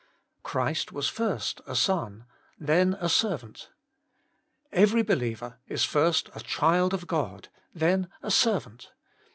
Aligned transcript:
Christ 0.41 0.91
was 0.91 1.09
first 1.09 1.61
a 1.67 1.75
son, 1.75 2.25
then 2.57 2.95
a 2.99 3.07
servant. 3.07 3.69
Every 4.71 5.03
believer 5.03 5.59
is 5.67 5.83
first 5.85 6.31
a 6.33 6.39
child 6.39 6.95
of 6.95 7.05
God, 7.05 7.49
then 7.75 8.09
a 8.23 8.31
servant. 8.31 8.93